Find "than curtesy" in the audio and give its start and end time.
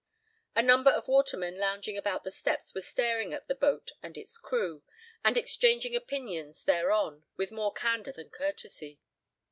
8.11-8.99